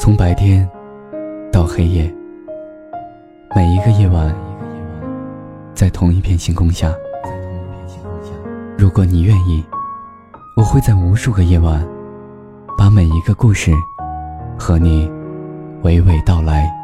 [0.00, 0.66] 从白天
[1.52, 2.10] 到黑夜，
[3.54, 4.34] 每一个夜晚，
[5.74, 6.90] 在同一片星空下。
[8.78, 9.62] 如果你愿意，
[10.56, 11.86] 我会在无数个夜晚，
[12.78, 13.72] 把每一个故事
[14.58, 15.06] 和你
[15.82, 16.79] 娓娓道来。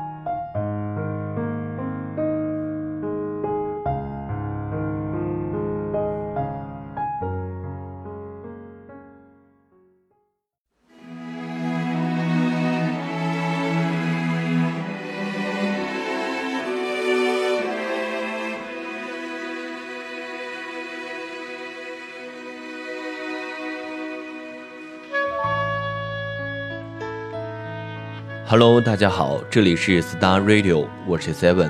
[28.48, 31.68] Hello，大家好，这里是 Star Radio，我是 Seven。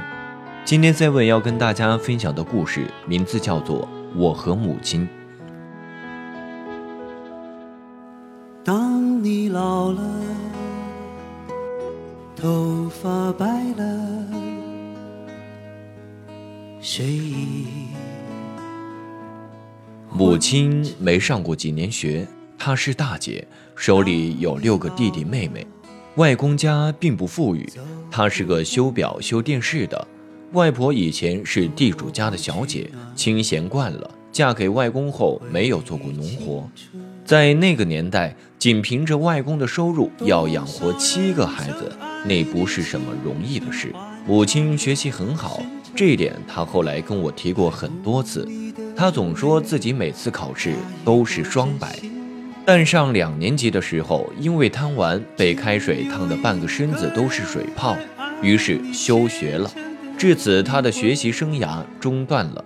[0.63, 3.81] 今天 Seven 要跟大家分享的故事名字叫做
[4.15, 5.09] 《我和母亲》。
[8.63, 10.03] 当你老了，
[12.37, 13.47] 头发白
[13.79, 14.27] 了，
[16.83, 17.69] 睡意。
[20.13, 25.67] 母亲没上过几年学，她是大姐，手里有六个弟弟妹妹。
[26.17, 27.69] 外公家并不富裕，
[28.11, 30.09] 他是个修表修电视的。
[30.53, 36.67] 外婆以前是地主家的小姐，清闲惯了，嫁给外公后没有做过农活。
[37.23, 41.93] 在那个年代，仅凭着外公的收入要养活七个孩子，
[42.25, 43.93] 那不是什么容易的事。
[44.27, 45.61] 母亲学习很好，
[45.95, 48.49] 这一点她后来跟我提过很多次。
[48.97, 52.01] 她总说自己每次考试都是双百。
[52.67, 57.97] 但上两年级的时候，因为贪玩被开水烫得半个身子都是水泡，
[58.43, 59.71] 于是休学了。
[60.19, 62.65] 至此，他的学习生涯中断了。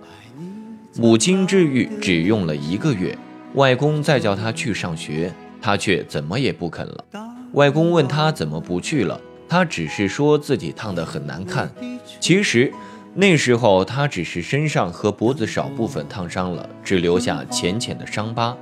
[0.97, 3.15] 母亲治愈只用了一个月，
[3.53, 7.05] 外公再叫他去上学，他却怎么也不肯了。
[7.53, 11.71] 外公问他怎么不去了，他只是说自己烫得很难看。
[12.19, 12.73] 其实
[13.13, 18.57] 那时候他只是身上和脖子少部分烫伤了，只留下浅浅的伤疤。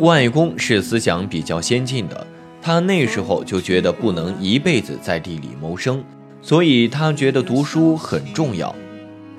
[0.00, 2.26] 外公是思想比较先进的，
[2.60, 6.02] 他那时候就觉得不能一辈子在地里谋生，
[6.42, 8.74] 所以他觉得读书很重要。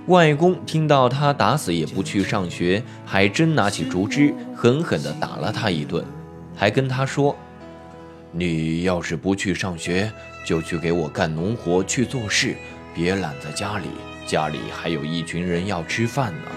[0.08, 6.04] 外公听到他打死也不去上学，还真拿起竹枝狠狠地打了他一顿，
[6.56, 7.36] 还跟他说
[8.32, 10.12] ：“你要是不去上学，
[10.46, 12.56] 就去给我干农活去做事，
[12.96, 13.88] 别懒在家里，
[14.26, 16.48] 家里还有一群人要吃饭呢。”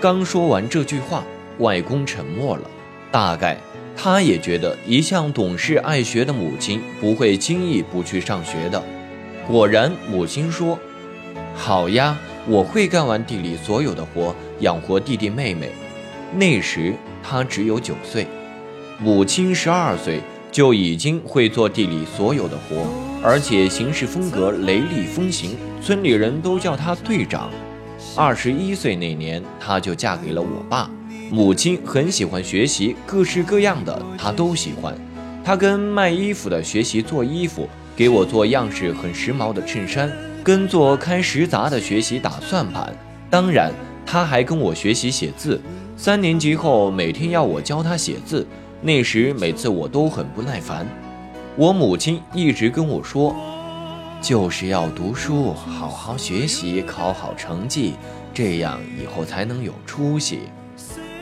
[0.00, 1.22] 刚说完这句话，
[1.58, 2.62] 外公沉默了。
[3.10, 3.56] 大概
[3.96, 8.82] 他也觉得一向懂事爱学的母亲不会轻易不去上学的。
[9.46, 10.78] 果然，母亲说
[11.56, 15.70] ：“好呀，我会干完地里所有的活，养活弟弟妹妹。”
[16.36, 18.26] 那时他只有九岁，
[19.00, 20.20] 母亲十二岁
[20.52, 22.86] 就已经会做地里所有的活，
[23.24, 27.50] 而且行事风格雷厉风行，村里人都叫他队长。
[28.14, 30.90] 二十一岁那年，她就嫁给了我爸。
[31.30, 34.94] 母亲很喜欢学习，各式各样的她都喜欢。
[35.44, 40.08] 她跟卖衣服的学习做衣服，给我做样式很时髦的衬衫；
[40.42, 42.94] 跟做开食杂的学习打算盘。
[43.28, 43.70] 当然，
[44.06, 45.60] 她还跟我学习写字。
[45.96, 48.46] 三年级后，每天要我教她写字。
[48.80, 50.86] 那时每次我都很不耐烦。
[51.56, 53.34] 我母亲一直跟我说，
[54.22, 57.94] 就是要读书，好好学习，考好成绩，
[58.32, 60.40] 这样以后才能有出息。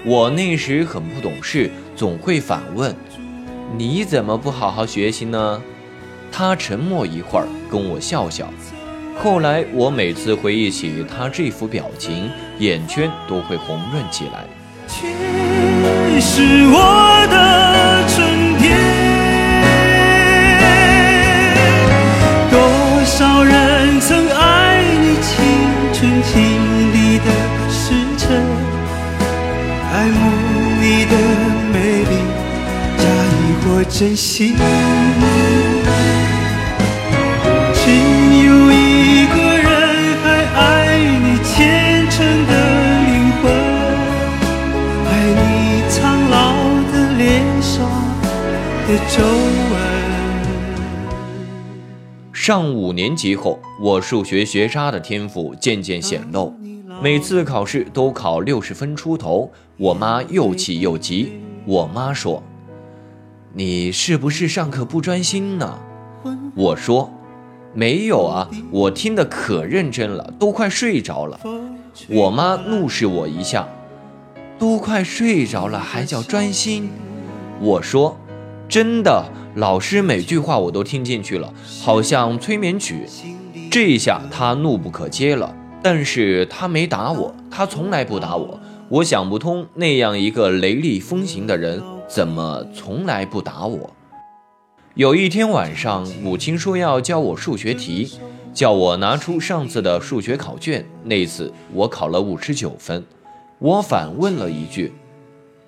[0.09, 2.95] 我那时很不懂事，总会反问
[3.77, 5.61] ：“你怎么不好好学习呢？”
[6.31, 8.49] 他沉默一会儿，跟我笑笑。
[9.19, 12.31] 后来我每次回忆起他这副表情，
[12.61, 14.47] 眼圈都会红润起来。
[16.21, 18.79] 是我的春天，
[22.49, 24.29] 多少人曾
[33.97, 34.55] 意或真心。
[37.75, 39.69] 只有一个人
[40.23, 40.61] 还爱
[40.99, 42.17] 你虔诚
[42.47, 42.53] 的
[43.07, 43.11] 灵
[43.41, 43.45] 魂，
[45.07, 45.41] 爱你
[45.89, 45.97] 苍
[46.29, 46.35] 老
[46.93, 47.75] 的脸上
[48.87, 49.75] 的皱纹。
[52.33, 56.55] 上五年级后，我数学学渣的天赋渐渐显露。
[57.03, 61.33] 每次考试都考六十分出头，我妈又气又急。
[61.67, 62.43] 我妈说
[63.57, 65.79] ：“你是不是上课不专心呢？”
[66.55, 67.11] 我说
[67.73, 71.41] ：“没有啊，我听得可认真了，都快睡着了。”
[72.11, 73.67] 我妈怒视我一下
[74.61, 76.91] ：“都快睡着了还叫专心？”
[77.59, 78.19] 我说
[78.69, 79.25] ：“真的，
[79.55, 81.51] 老师每句话我都听进去了，
[81.81, 83.07] 好像催眠曲。
[83.71, 88.61] 这一下他怒不可遏了，但是他没打我，他从来不打我。
[88.91, 93.91] 我想不通，那样一个雷厉风行的人，怎么从来不打我？
[94.95, 98.19] 有一天晚上，母亲说要教我数学题，
[98.55, 100.87] 叫我拿出上次的数学考卷。
[101.05, 103.05] 那次我考了五十九分，
[103.59, 104.93] 我反问了一句：“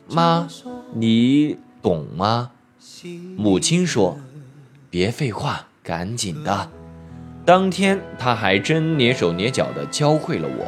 [0.08, 0.48] 妈，
[0.94, 2.52] 你懂吗？”
[3.36, 4.16] 母亲说
[4.88, 6.70] ：“别废话，赶紧的。”
[7.44, 10.66] 当天，他还真蹑手蹑脚地教会了我。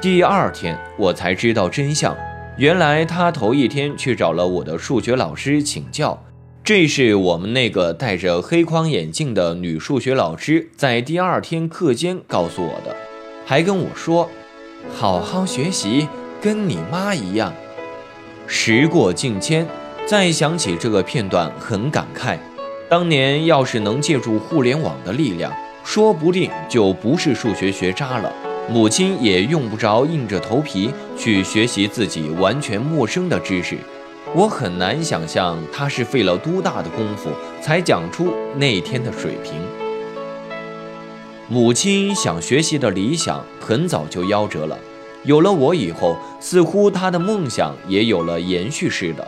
[0.00, 2.16] 第二天我才知道真相，
[2.58, 6.20] 原来他头一天去找了我的数学老师请教。
[6.64, 12.96] 这是我们那个戴着黑框眼镜的女数学老师在第二天课间告诉我的，
[13.46, 14.28] 还跟我说
[14.92, 16.08] ：“好好学习，
[16.42, 17.54] 跟你妈一样。”
[18.48, 19.64] 时过境迁，
[20.04, 22.36] 再想起这个片段，很感慨。
[22.88, 25.52] 当年要是能借助互联网的力量，
[25.84, 28.32] 说不定就不是数学学渣了。
[28.70, 33.78] 母亲也用不着硬着头皮去学习自己完全陌生的知识，
[34.34, 37.30] 我很难想象她是费了多大的功夫
[37.62, 39.54] 才讲出那天的水平。
[41.48, 44.78] 母亲想学习的理想很早就夭折了，
[45.24, 49.26] 有了我以后，似乎她的梦想也有了延续似的。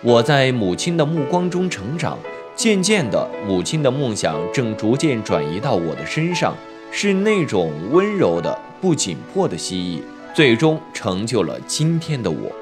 [0.00, 2.18] 我在母亲的目光中成长，
[2.56, 6.56] 渐渐的，母亲的梦想正逐渐转移到我的身上。
[6.96, 10.00] 是那种温柔的、不紧迫的蜥蜴，
[10.32, 12.52] 最终成就了今天的我。